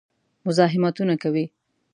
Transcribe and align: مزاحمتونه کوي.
مزاحمتونه 0.45 1.15
کوي. 1.23 1.45